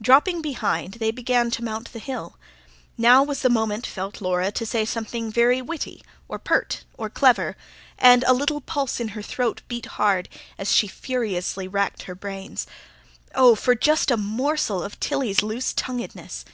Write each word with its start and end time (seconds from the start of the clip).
Dropping 0.00 0.40
behind, 0.40 0.94
they 0.94 1.10
began 1.10 1.50
to 1.50 1.62
mount 1.62 1.92
the 1.92 1.98
hill. 1.98 2.38
Now 2.96 3.22
was 3.22 3.40
the 3.42 3.50
moment, 3.50 3.86
felt 3.86 4.22
Laura, 4.22 4.50
to 4.50 4.64
say 4.64 4.86
something 4.86 5.30
very 5.30 5.60
witty, 5.60 6.02
or 6.26 6.38
pert, 6.38 6.84
or 6.96 7.10
clever; 7.10 7.54
and 7.98 8.24
a 8.26 8.32
little 8.32 8.62
pulse 8.62 8.98
in 8.98 9.08
her 9.08 9.20
throat 9.20 9.60
beat 9.68 9.84
hard, 10.00 10.30
as 10.56 10.72
she 10.74 10.88
furiously 10.88 11.68
racked 11.68 12.04
her 12.04 12.14
brains. 12.14 12.66
Oh, 13.34 13.54
for 13.54 13.74
just 13.74 14.10
a 14.10 14.16
morsel 14.16 14.82
of 14.82 14.98
Tilly's 15.00 15.42
loose 15.42 15.74
tonguedness! 15.74 16.46